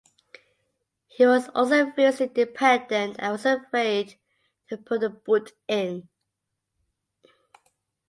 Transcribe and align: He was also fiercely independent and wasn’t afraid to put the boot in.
He 1.09 1.27
was 1.27 1.47
also 1.49 1.91
fiercely 1.91 2.25
independent 2.25 3.17
and 3.19 3.33
wasn’t 3.33 3.67
afraid 3.67 4.17
to 4.69 4.77
put 4.77 5.01
the 5.01 5.09
boot 5.11 5.51
in. 5.67 6.09